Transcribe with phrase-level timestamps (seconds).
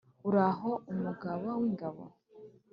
[0.19, 2.03] Uhoraho, umugaba w’ingabo,